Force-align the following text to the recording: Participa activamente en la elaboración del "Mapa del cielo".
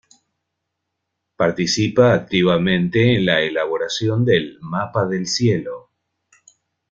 Participa 1.35 2.15
activamente 2.15 3.13
en 3.13 3.25
la 3.27 3.41
elaboración 3.41 4.25
del 4.25 4.57
"Mapa 4.59 5.05
del 5.05 5.27
cielo". 5.27 5.91